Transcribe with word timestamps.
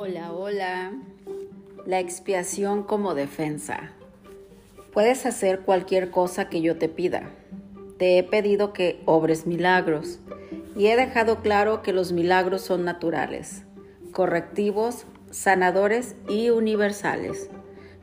Hola, 0.00 0.30
hola. 0.32 0.92
La 1.84 1.98
expiación 1.98 2.84
como 2.84 3.16
defensa. 3.16 3.90
Puedes 4.92 5.26
hacer 5.26 5.62
cualquier 5.62 6.12
cosa 6.12 6.48
que 6.48 6.60
yo 6.60 6.78
te 6.78 6.88
pida. 6.88 7.30
Te 7.98 8.16
he 8.16 8.22
pedido 8.22 8.72
que 8.72 9.02
obres 9.06 9.44
milagros 9.48 10.20
y 10.76 10.86
he 10.86 10.94
dejado 10.94 11.40
claro 11.40 11.82
que 11.82 11.92
los 11.92 12.12
milagros 12.12 12.62
son 12.62 12.84
naturales, 12.84 13.64
correctivos, 14.12 15.04
sanadores 15.32 16.14
y 16.28 16.50
universales. 16.50 17.50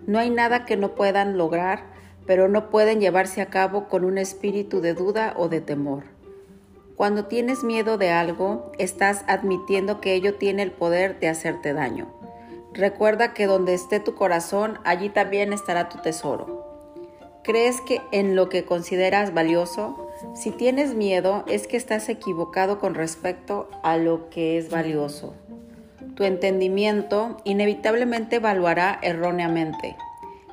No 0.06 0.20
hay 0.20 0.32
nada 0.32 0.66
que 0.66 0.76
no 0.76 0.96
puedan 0.96 1.38
lograr, 1.38 1.86
pero 2.26 2.50
no 2.50 2.70
pueden 2.70 3.00
llevarse 3.00 3.40
a 3.40 3.46
cabo 3.46 3.88
con 3.88 4.04
un 4.04 4.18
espíritu 4.18 4.82
de 4.82 4.96
duda 4.96 5.34
o 5.38 5.48
de 5.48 5.62
temor. 5.62 6.15
Cuando 6.96 7.26
tienes 7.26 7.64
miedo 7.66 7.98
de 7.98 8.12
algo, 8.12 8.72
estás 8.78 9.26
admitiendo 9.28 10.00
que 10.00 10.14
ello 10.14 10.36
tiene 10.36 10.64
el 10.64 10.72
poder 10.72 11.20
de 11.20 11.28
hacerte 11.28 11.74
daño. 11.74 12.08
Recuerda 12.74 13.34
que 13.34 13.48
donde 13.48 13.74
esté 13.74 14.00
tu 14.00 14.16
corazón, 14.16 14.80
allí 14.86 15.10
también 15.10 15.52
estará 15.52 15.90
tu 15.90 15.98
tesoro. 15.98 16.66
¿Crees 17.44 17.82
que 17.82 18.02
en 18.12 18.36
lo 18.36 18.48
que 18.48 18.64
consideras 18.64 19.34
valioso? 19.34 20.10
Si 20.36 20.52
tienes 20.52 20.96
miedo, 20.96 21.44
es 21.48 21.68
que 21.68 21.76
estás 21.76 22.08
equivocado 22.08 22.80
con 22.80 22.96
respecto 22.96 23.70
a 23.84 23.98
lo 23.98 24.30
que 24.30 24.58
es 24.58 24.70
valioso. 24.70 25.36
Tu 26.16 26.24
entendimiento 26.24 27.38
inevitablemente 27.44 28.38
evaluará 28.38 29.00
erróneamente 29.02 29.98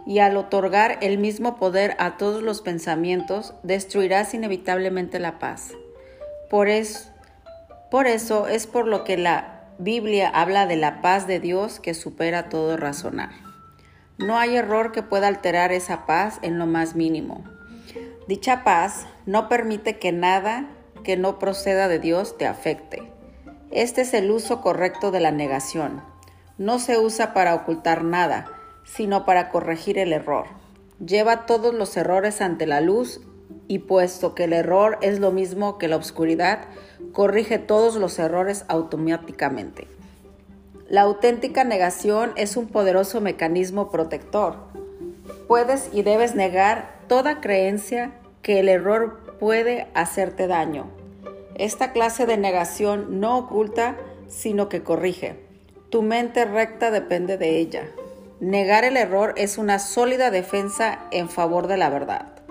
y 0.05 0.19
al 0.19 0.37
otorgar 0.37 0.99
el 1.01 1.19
mismo 1.19 1.57
poder 1.57 1.95
a 1.99 2.17
todos 2.17 2.43
los 2.43 2.61
pensamientos, 2.61 3.55
destruirás 3.63 4.35
inevitablemente 4.35 5.21
la 5.21 5.39
paz. 5.39 5.75
Por, 6.53 6.69
eso 6.69 8.47
es 8.47 8.67
por 8.67 8.87
lo 8.87 9.05
que 9.05 9.17
la 9.17 9.71
Biblia 9.79 10.29
habla 10.29 10.67
de 10.67 10.77
la 10.77 11.01
paz 11.01 11.27
de 11.27 11.41
Dios 11.41 11.81
que 11.81 11.95
supera 11.95 12.51
todo 12.51 12.77
razonar. 12.77 13.31
No 14.19 14.37
hay 14.37 14.57
error 14.57 14.93
que 14.93 15.03
pueda 15.03 15.29
alterar 15.29 15.73
esa 15.73 16.05
paz 16.05 16.39
en 16.43 16.59
lo 16.59 16.67
más 16.67 16.95
mínimo. 16.95 17.43
Dicha 18.29 18.65
paz 18.65 19.07
no 19.25 19.49
permite 19.49 19.99
que 19.99 20.13
nada 20.13 20.69
que 21.05 21.17
no 21.17 21.39
proceda 21.39 21.89
de 21.89 21.99
Dios 21.99 22.37
te 22.37 22.47
afecte. 22.47 23.11
Este 23.71 24.03
es 24.03 24.13
el 24.13 24.31
uso 24.31 24.61
correcto 24.61 25.11
de 25.11 25.21
la 25.21 25.33
negación. 25.33 26.03
No 26.59 26.79
se 26.79 26.99
usa 26.99 27.33
para 27.33 27.55
ocultar 27.55 28.05
nada, 28.05 28.45
sino 28.85 29.25
para 29.25 29.49
corregir 29.49 29.99
el 29.99 30.13
error. 30.13 30.49
Lleva 30.99 31.47
todos 31.47 31.73
los 31.73 31.97
errores 31.97 32.43
ante 32.43 32.67
la 32.67 32.83
luz 32.83 33.23
y 33.73 33.79
puesto 33.79 34.35
que 34.35 34.45
el 34.45 34.53
error 34.53 34.99
es 35.01 35.19
lo 35.19 35.31
mismo 35.31 35.79
que 35.79 35.89
la 35.89 35.97
oscuridad, 35.97 36.67
corrige 37.15 37.59
todos 37.59 37.97
los 37.97 38.19
errores 38.19 38.67
automáticamente. 38.69 39.89
La 40.91 41.01
auténtica 41.01 41.65
negación 41.65 42.33
es 42.37 42.59
un 42.59 42.67
poderoso 42.67 43.23
mecanismo 43.23 43.91
protector. 43.91 44.57
Puedes 45.49 45.89
y 45.91 46.03
debes 46.03 46.35
negar 46.35 46.99
toda 47.09 47.41
creencia 47.41 48.13
que 48.43 48.61
el 48.61 48.69
error 48.69 49.21
puede 49.41 49.87
hacerte 49.95 50.49
daño. 50.49 50.91
Esta 51.55 51.93
clase 51.93 52.27
de 52.27 52.37
negación 52.37 53.21
no 53.21 53.39
oculta, 53.39 53.97
sino 54.29 54.69
que 54.69 54.83
corrige. 54.83 55.37
Tu 55.89 56.03
mente 56.03 56.45
recta 56.45 56.91
depende 56.91 57.39
de 57.39 57.57
ella. 57.57 57.85
Negar 58.39 58.85
el 58.85 58.99
error 58.99 59.33
es 59.39 59.57
una 59.57 59.79
sólida 59.79 60.31
defensa 60.31 60.99
en 61.11 61.31
favor 61.31 61.69
de 61.69 61.79
la 61.79 61.89
verdad. 61.89 62.42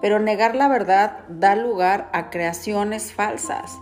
Pero 0.00 0.18
negar 0.18 0.54
la 0.54 0.68
verdad 0.68 1.18
da 1.28 1.56
lugar 1.56 2.08
a 2.12 2.30
creaciones 2.30 3.12
falsas, 3.12 3.78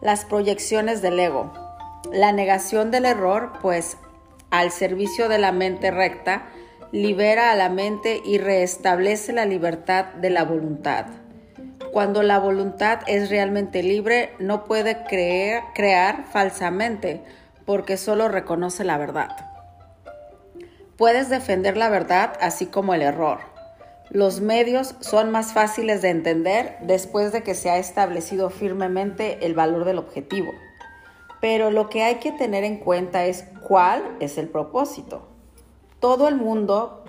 las 0.00 0.24
proyecciones 0.24 1.02
del 1.02 1.18
ego, 1.18 1.52
la 2.12 2.32
negación 2.32 2.90
del 2.90 3.04
error, 3.04 3.52
pues 3.60 3.96
al 4.50 4.70
servicio 4.70 5.28
de 5.28 5.38
la 5.38 5.52
mente 5.52 5.90
recta, 5.90 6.46
libera 6.92 7.50
a 7.50 7.56
la 7.56 7.68
mente 7.68 8.22
y 8.24 8.38
restablece 8.38 9.32
la 9.32 9.44
libertad 9.44 10.06
de 10.06 10.30
la 10.30 10.44
voluntad. 10.44 11.06
Cuando 11.92 12.22
la 12.22 12.38
voluntad 12.38 13.00
es 13.06 13.30
realmente 13.30 13.82
libre, 13.82 14.32
no 14.38 14.64
puede 14.64 15.04
creer, 15.04 15.62
crear 15.74 16.24
falsamente, 16.30 17.22
porque 17.66 17.96
solo 17.96 18.28
reconoce 18.28 18.84
la 18.84 18.98
verdad. 18.98 19.30
Puedes 20.96 21.28
defender 21.28 21.76
la 21.76 21.88
verdad 21.88 22.32
así 22.40 22.66
como 22.66 22.94
el 22.94 23.02
error. 23.02 23.40
Los 24.10 24.40
medios 24.40 24.94
son 25.00 25.30
más 25.30 25.52
fáciles 25.52 26.00
de 26.00 26.08
entender 26.08 26.78
después 26.80 27.30
de 27.30 27.42
que 27.42 27.54
se 27.54 27.68
ha 27.68 27.76
establecido 27.76 28.48
firmemente 28.48 29.44
el 29.44 29.54
valor 29.54 29.84
del 29.84 29.98
objetivo. 29.98 30.50
Pero 31.40 31.70
lo 31.70 31.90
que 31.90 32.02
hay 32.02 32.16
que 32.16 32.32
tener 32.32 32.64
en 32.64 32.78
cuenta 32.78 33.26
es 33.26 33.44
cuál 33.62 34.02
es 34.18 34.38
el 34.38 34.48
propósito. 34.48 35.28
Todo 36.00 36.26
el 36.26 36.36
mundo 36.36 37.04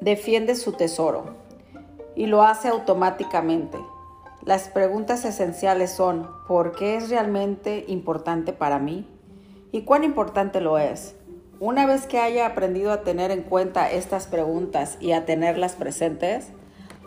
defiende 0.00 0.56
su 0.56 0.72
tesoro 0.72 1.36
y 2.16 2.26
lo 2.26 2.42
hace 2.42 2.68
automáticamente. 2.68 3.78
Las 4.44 4.68
preguntas 4.68 5.24
esenciales 5.24 5.92
son, 5.92 6.28
¿por 6.48 6.72
qué 6.72 6.96
es 6.96 7.08
realmente 7.08 7.84
importante 7.86 8.52
para 8.52 8.78
mí? 8.78 9.08
¿Y 9.70 9.82
cuán 9.82 10.02
importante 10.02 10.60
lo 10.60 10.78
es? 10.78 11.14
Una 11.58 11.86
vez 11.86 12.06
que 12.06 12.18
haya 12.18 12.44
aprendido 12.44 12.92
a 12.92 13.00
tener 13.00 13.30
en 13.30 13.42
cuenta 13.42 13.90
estas 13.90 14.26
preguntas 14.26 14.98
y 15.00 15.12
a 15.12 15.24
tenerlas 15.24 15.74
presentes, 15.74 16.48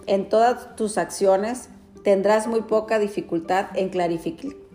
en 0.08 0.28
todas 0.28 0.76
tus 0.76 0.98
acciones 0.98 1.70
tendrás 2.04 2.48
muy 2.48 2.62
poca 2.62 2.98
dificultad 2.98 3.68
en 3.76 3.90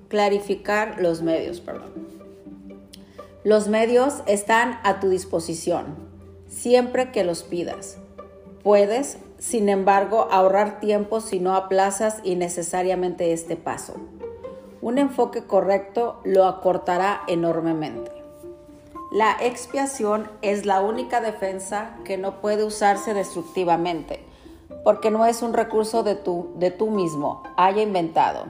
clarificar 0.09 1.01
los 1.01 1.23
medios. 1.23 1.61
Los 3.43 3.67
medios 3.67 4.23
están 4.27 4.79
a 4.85 5.01
tu 5.01 5.09
disposición, 5.09 5.97
siempre 6.47 7.11
que 7.11 7.25
los 7.25 7.43
pidas. 7.43 7.99
Puedes, 8.63 9.19
sin 9.39 9.69
embargo, 9.69 10.29
ahorrar 10.31 10.79
tiempo 10.79 11.21
si 11.21 11.41
no 11.41 11.57
aplazas 11.57 12.21
innecesariamente 12.23 13.33
este 13.33 13.57
paso. 13.57 13.97
Un 14.81 14.99
enfoque 14.99 15.45
correcto 15.45 16.21
lo 16.25 16.47
acortará 16.47 17.23
enormemente. 17.27 18.24
La 19.15 19.37
expiación 19.41 20.29
es 20.43 20.67
la 20.67 20.81
única 20.81 21.21
defensa 21.21 21.95
que 22.05 22.19
no 22.19 22.41
puede 22.41 22.65
usarse 22.65 23.15
destructivamente, 23.15 24.19
porque 24.83 25.13
no 25.13 25.25
es 25.25 25.41
un 25.41 25.53
recurso 25.53 26.03
de 26.03 26.17
tú, 26.17 26.51
de 26.57 26.73
tú 26.73 26.91
mismo, 26.91 27.45
haya 27.57 27.81
inventado. 27.81 28.47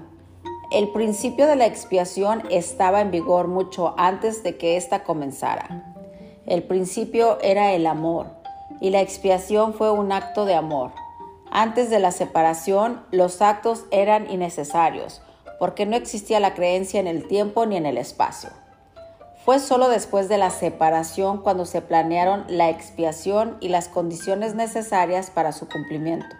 El 0.72 0.88
principio 0.88 1.46
de 1.46 1.56
la 1.56 1.66
expiación 1.66 2.44
estaba 2.48 3.02
en 3.02 3.10
vigor 3.10 3.46
mucho 3.46 3.94
antes 3.98 4.42
de 4.42 4.56
que 4.56 4.78
ésta 4.78 5.04
comenzara. 5.04 5.92
El 6.46 6.62
principio 6.62 7.38
era 7.42 7.74
el 7.74 7.86
amor, 7.86 8.28
y 8.80 8.88
la 8.88 9.02
expiación 9.02 9.74
fue 9.74 9.90
un 9.90 10.12
acto 10.12 10.46
de 10.46 10.54
amor. 10.54 10.92
Antes 11.50 11.90
de 11.90 11.98
la 11.98 12.10
separación, 12.10 13.04
los 13.10 13.42
actos 13.42 13.84
eran 13.90 14.30
innecesarios, 14.30 15.20
porque 15.58 15.84
no 15.84 15.94
existía 15.94 16.40
la 16.40 16.54
creencia 16.54 17.00
en 17.00 17.06
el 17.06 17.28
tiempo 17.28 17.66
ni 17.66 17.76
en 17.76 17.84
el 17.84 17.98
espacio. 17.98 18.48
Fue 19.44 19.58
solo 19.58 19.90
después 19.90 20.30
de 20.30 20.38
la 20.38 20.48
separación 20.48 21.42
cuando 21.42 21.66
se 21.66 21.82
planearon 21.82 22.46
la 22.48 22.70
expiación 22.70 23.58
y 23.60 23.68
las 23.68 23.88
condiciones 23.88 24.54
necesarias 24.54 25.30
para 25.30 25.52
su 25.52 25.68
cumplimiento. 25.68 26.34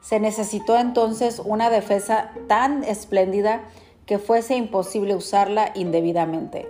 Se 0.00 0.18
necesitó 0.18 0.76
entonces 0.76 1.38
una 1.38 1.70
defensa 1.70 2.32
tan 2.48 2.82
espléndida 2.82 3.62
que 4.04 4.18
fuese 4.18 4.56
imposible 4.56 5.14
usarla 5.14 5.70
indebidamente, 5.76 6.68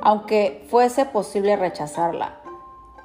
aunque 0.00 0.64
fuese 0.70 1.06
posible 1.06 1.56
rechazarla. 1.56 2.36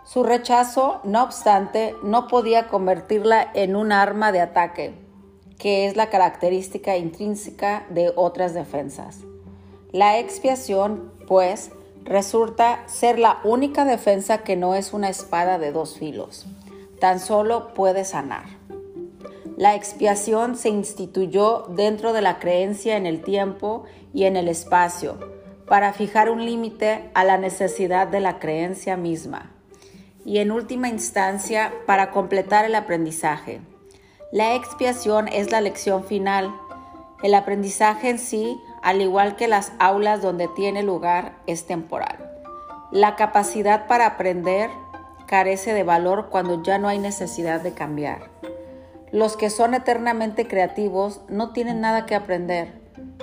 Su 0.04 0.22
rechazo, 0.22 1.02
no 1.04 1.24
obstante, 1.24 1.96
no 2.04 2.28
podía 2.28 2.68
convertirla 2.68 3.50
en 3.56 3.76
un 3.76 3.92
arma 3.92 4.32
de 4.32 4.42
ataque, 4.42 4.94
que 5.58 5.88
es 5.88 5.96
la 5.96 6.12
característica 6.12 6.98
intrínseca 6.98 7.88
de 7.90 8.14
otras 8.16 8.54
defensas. 8.54 9.22
La 9.92 10.20
expiación, 10.20 11.12
pues, 11.28 11.72
resulta 12.06 12.88
ser 12.88 13.20
la 13.20 13.40
única 13.44 13.86
defensa 13.86 14.40
que 14.40 14.56
no 14.56 14.76
es 14.76 14.94
una 14.94 15.10
espada 15.10 15.60
de 15.60 15.72
dos 15.72 15.98
filos. 15.98 16.46
Tan 17.00 17.20
solo 17.20 17.74
puede 17.74 18.06
sanar. 18.06 18.46
La 19.58 19.76
expiación 19.76 20.56
se 20.56 20.70
instituyó 20.70 21.66
dentro 21.70 22.14
de 22.14 22.22
la 22.22 22.40
creencia 22.40 22.98
en 22.98 23.06
el 23.06 23.22
tiempo 23.22 23.84
y 24.14 24.24
en 24.24 24.38
el 24.38 24.48
espacio 24.48 25.18
para 25.68 25.94
fijar 25.94 26.30
un 26.30 26.46
límite 26.46 27.10
a 27.14 27.24
la 27.24 27.38
necesidad 27.38 28.08
de 28.08 28.22
la 28.22 28.40
creencia 28.40 28.98
misma 28.98 29.52
y 30.26 30.40
en 30.40 30.52
última 30.52 30.90
instancia 30.90 31.74
para 31.86 32.12
completar 32.12 32.66
el 32.66 32.76
aprendizaje. 32.76 33.62
La 34.32 34.56
expiación 34.56 35.28
es 35.28 35.52
la 35.52 35.60
lección 35.62 36.04
final. 36.04 36.54
El 37.24 37.34
aprendizaje 37.34 38.10
en 38.10 38.20
sí 38.20 38.58
al 38.82 39.02
igual 39.02 39.36
que 39.36 39.48
las 39.48 39.72
aulas 39.80 40.22
donde 40.22 40.48
tiene 40.48 40.84
lugar, 40.84 41.34
es 41.48 41.66
temporal. 41.66 42.30
La 42.92 43.16
capacidad 43.16 43.88
para 43.88 44.06
aprender 44.06 44.70
carece 45.28 45.74
de 45.74 45.84
valor 45.84 46.30
cuando 46.30 46.64
ya 46.64 46.80
no 46.80 46.88
hay 46.88 46.98
necesidad 46.98 47.62
de 47.62 47.74
cambiar. 47.74 48.30
Los 49.12 49.38
que 49.38 49.50
son 49.50 49.74
eternamente 49.74 50.48
creativos 50.48 51.22
no 51.30 51.52
tienen 51.52 51.82
nada 51.82 52.06
que 52.06 52.16
aprender. 52.16 52.80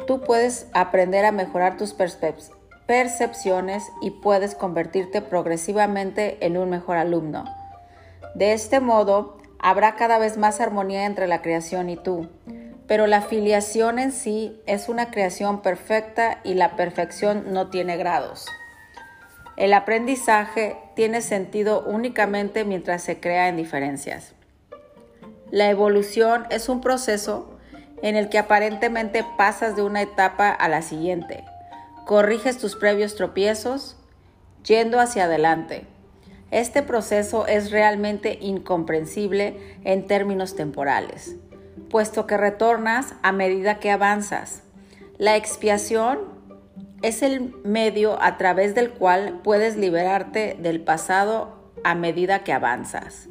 Tú 0.07 0.21
puedes 0.21 0.69
aprender 0.73 1.25
a 1.25 1.33
mejorar 1.33 1.77
tus 1.77 1.95
percepciones 2.87 3.85
y 4.01 4.11
puedes 4.11 4.55
convertirte 4.55 5.21
progresivamente 5.21 6.45
en 6.47 6.57
un 6.57 6.71
mejor 6.71 6.97
alumno. 6.97 7.45
De 8.35 8.53
este 8.53 8.81
modo, 8.81 9.39
habrá 9.59 9.97
cada 9.97 10.19
vez 10.19 10.37
más 10.37 10.61
armonía 10.61 11.07
entre 11.07 11.27
la 11.27 11.43
creación 11.43 11.89
y 11.89 11.97
tú, 11.97 12.29
pero 12.87 13.07
la 13.07 13.23
filiación 13.23 13.99
en 13.99 14.13
sí 14.13 14.61
es 14.67 14.89
una 14.89 15.11
creación 15.11 15.63
perfecta 15.63 16.41
y 16.45 16.55
la 16.55 16.77
perfección 16.77 17.53
no 17.53 17.69
tiene 17.69 17.97
grados. 17.97 18.47
El 19.57 19.73
aprendizaje 19.73 20.77
tiene 20.95 21.23
sentido 21.23 21.83
únicamente 21.87 22.65
mientras 22.65 23.03
se 23.03 23.19
crea 23.21 23.49
en 23.49 23.57
diferencias. 23.57 24.35
La 25.51 25.71
evolución 25.71 26.47
es 26.51 26.69
un 26.69 26.81
proceso 26.81 27.57
en 28.03 28.17
el 28.17 28.29
que 28.29 28.39
aparentemente 28.39 29.25
pasas 29.39 29.75
de 29.75 29.83
una 29.83 30.03
etapa 30.03 30.51
a 30.51 30.69
la 30.69 30.83
siguiente. 30.83 31.45
Corriges 32.05 32.59
tus 32.59 32.77
previos 32.77 33.15
tropiezos 33.15 33.97
yendo 34.65 35.01
hacia 35.01 35.25
adelante. 35.25 35.87
Este 36.51 36.83
proceso 36.83 37.47
es 37.47 37.71
realmente 37.71 38.39
incomprensible 38.41 39.79
en 39.85 40.07
términos 40.07 40.55
temporales, 40.55 41.37
puesto 41.91 42.27
que 42.27 42.37
retornas 42.37 43.15
a 43.23 43.33
medida 43.33 43.79
que 43.79 43.91
avanzas. 43.91 44.63
La 45.19 45.37
expiación 45.37 46.19
es 47.03 47.23
el 47.23 47.55
medio 47.65 48.21
a 48.23 48.37
través 48.37 48.75
del 48.75 48.91
cual 48.91 49.41
puedes 49.43 49.77
liberarte 49.77 50.57
del 50.61 50.81
pasado 50.81 51.57
a 51.85 51.95
medida 51.95 52.45
que 52.45 52.53
avanzas. 52.53 53.29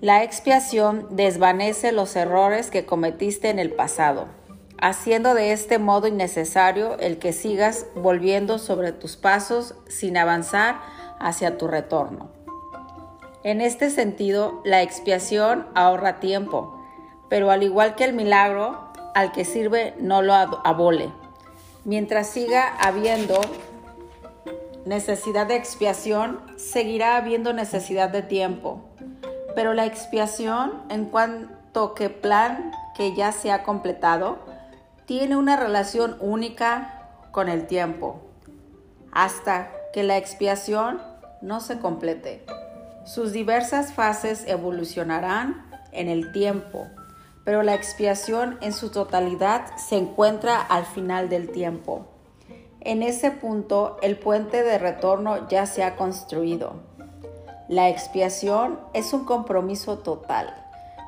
La 0.00 0.22
expiación 0.22 1.08
desvanece 1.10 1.90
los 1.90 2.14
errores 2.14 2.70
que 2.70 2.86
cometiste 2.86 3.50
en 3.50 3.58
el 3.58 3.72
pasado, 3.72 4.28
haciendo 4.80 5.34
de 5.34 5.52
este 5.52 5.78
modo 5.78 6.06
innecesario 6.06 6.96
el 7.00 7.18
que 7.18 7.32
sigas 7.32 7.86
volviendo 7.96 8.58
sobre 8.58 8.92
tus 8.92 9.16
pasos 9.16 9.74
sin 9.88 10.16
avanzar 10.16 10.80
hacia 11.18 11.58
tu 11.58 11.66
retorno. 11.66 12.30
En 13.42 13.60
este 13.60 13.90
sentido, 13.90 14.60
la 14.64 14.82
expiación 14.82 15.66
ahorra 15.74 16.20
tiempo, 16.20 16.77
pero 17.28 17.50
al 17.50 17.62
igual 17.62 17.94
que 17.94 18.04
el 18.04 18.12
milagro, 18.12 18.92
al 19.14 19.32
que 19.32 19.44
sirve 19.44 19.94
no 19.98 20.22
lo 20.22 20.34
abole. 20.34 21.12
Mientras 21.84 22.28
siga 22.28 22.76
habiendo 22.78 23.40
necesidad 24.84 25.46
de 25.46 25.56
expiación, 25.56 26.40
seguirá 26.56 27.16
habiendo 27.16 27.52
necesidad 27.52 28.08
de 28.10 28.22
tiempo. 28.22 28.80
Pero 29.54 29.74
la 29.74 29.86
expiación, 29.86 30.82
en 30.88 31.06
cuanto 31.06 31.94
que 31.94 32.10
plan 32.10 32.72
que 32.96 33.14
ya 33.14 33.32
se 33.32 33.50
ha 33.52 33.62
completado, 33.62 34.38
tiene 35.04 35.36
una 35.36 35.56
relación 35.56 36.16
única 36.20 37.08
con 37.32 37.48
el 37.48 37.66
tiempo, 37.66 38.20
hasta 39.12 39.70
que 39.92 40.02
la 40.02 40.16
expiación 40.16 41.00
no 41.40 41.60
se 41.60 41.78
complete. 41.78 42.44
Sus 43.04 43.32
diversas 43.32 43.92
fases 43.92 44.44
evolucionarán 44.46 45.66
en 45.92 46.08
el 46.08 46.32
tiempo 46.32 46.88
pero 47.48 47.62
la 47.62 47.74
expiación 47.74 48.58
en 48.60 48.74
su 48.74 48.90
totalidad 48.90 49.74
se 49.78 49.96
encuentra 49.96 50.60
al 50.60 50.84
final 50.84 51.30
del 51.30 51.50
tiempo. 51.50 52.04
En 52.82 53.02
ese 53.02 53.30
punto 53.30 53.96
el 54.02 54.18
puente 54.18 54.62
de 54.62 54.76
retorno 54.76 55.48
ya 55.48 55.64
se 55.64 55.82
ha 55.82 55.96
construido. 55.96 56.74
La 57.66 57.88
expiación 57.88 58.78
es 58.92 59.14
un 59.14 59.24
compromiso 59.24 60.00
total. 60.00 60.54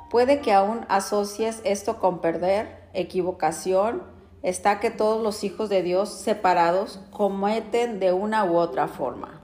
Puede 0.08 0.40
que 0.40 0.54
aún 0.54 0.86
asocies 0.88 1.60
esto 1.64 1.98
con 1.98 2.22
perder, 2.22 2.88
equivocación, 2.94 4.02
está 4.42 4.80
que 4.80 4.90
todos 4.90 5.22
los 5.22 5.44
hijos 5.44 5.68
de 5.68 5.82
Dios 5.82 6.08
separados 6.08 7.00
cometen 7.10 8.00
de 8.00 8.14
una 8.14 8.46
u 8.46 8.56
otra 8.56 8.88
forma. 8.88 9.42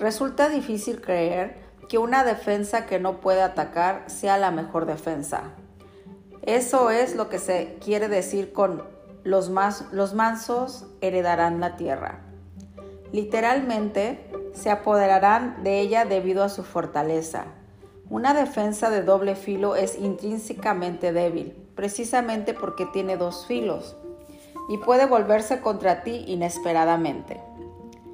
Resulta 0.00 0.48
difícil 0.48 1.00
creer 1.00 1.58
que 1.88 1.98
una 1.98 2.24
defensa 2.24 2.86
que 2.86 2.98
no 2.98 3.20
puede 3.20 3.42
atacar 3.42 4.02
sea 4.08 4.36
la 4.36 4.50
mejor 4.50 4.86
defensa. 4.86 5.52
Eso 6.42 6.90
es 6.90 7.14
lo 7.14 7.28
que 7.28 7.38
se 7.38 7.76
quiere 7.80 8.08
decir 8.08 8.52
con 8.52 8.82
los, 9.24 9.50
los 9.92 10.14
mansos 10.14 10.86
heredarán 11.00 11.60
la 11.60 11.76
tierra. 11.76 12.20
Literalmente, 13.12 14.28
se 14.52 14.70
apoderarán 14.70 15.62
de 15.62 15.80
ella 15.80 16.04
debido 16.04 16.42
a 16.42 16.48
su 16.48 16.64
fortaleza. 16.64 17.44
Una 18.10 18.34
defensa 18.34 18.90
de 18.90 19.02
doble 19.02 19.36
filo 19.36 19.76
es 19.76 19.98
intrínsecamente 19.98 21.12
débil, 21.12 21.56
precisamente 21.74 22.54
porque 22.54 22.86
tiene 22.86 23.16
dos 23.16 23.46
filos, 23.46 23.96
y 24.68 24.78
puede 24.78 25.06
volverse 25.06 25.60
contra 25.60 26.02
ti 26.02 26.24
inesperadamente. 26.26 27.40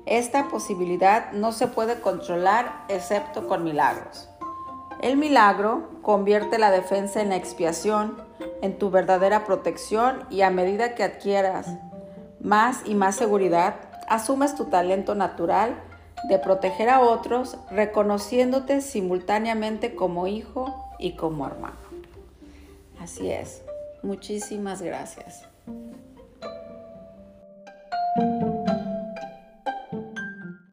Esta 0.07 0.49
posibilidad 0.49 1.33
no 1.33 1.53
se 1.53 1.67
puede 1.67 2.01
controlar 2.01 2.85
excepto 2.89 3.47
con 3.47 3.65
milagros. 3.65 4.29
El 5.01 5.17
milagro 5.17 6.01
convierte 6.03 6.59
la 6.59 6.71
defensa 6.71 7.21
en 7.21 7.33
expiación, 7.33 8.17
en 8.63 8.79
tu 8.79 8.91
verdadera 8.91 9.45
protección 9.45 10.25
y 10.31 10.43
a 10.43 10.51
medida 10.51 10.95
que 10.95 11.05
adquieras 11.05 11.77
más 12.41 12.83
y 12.85 12.95
más 12.95 13.17
seguridad, 13.17 13.77
asumes 14.09 14.55
tu 14.55 14.67
talento 14.67 15.15
natural 15.15 15.81
de 16.29 16.39
proteger 16.39 16.89
a 16.89 17.01
otros, 17.01 17.59
reconociéndote 17.71 18.81
simultáneamente 18.81 19.95
como 19.95 20.27
hijo 20.27 20.75
y 20.99 21.13
como 21.13 21.47
hermano. 21.47 21.77
Así 23.01 23.31
es. 23.31 23.63
Muchísimas 24.03 24.83
gracias. 24.83 25.48